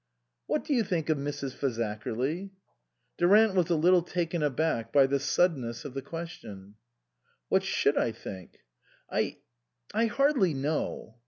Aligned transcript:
"What 0.47 0.63
do 0.65 0.73
you 0.73 0.83
think 0.83 1.09
of 1.09 1.19
Mrs. 1.19 1.53
Fazakerly?" 1.55 2.49
Durant 3.19 3.53
was 3.53 3.69
a 3.69 3.75
little 3.75 4.01
taken 4.01 4.41
aback 4.41 4.91
by 4.91 5.05
the 5.05 5.19
sud 5.19 5.55
denness 5.55 5.85
of 5.85 5.93
the 5.93 6.01
question. 6.01 6.73
"What 7.49 7.61
should 7.61 7.99
I 7.99 8.11
think?" 8.11 8.61
"I 9.11 9.37
I 9.93 10.07
hardly 10.07 10.55
know." 10.55 11.17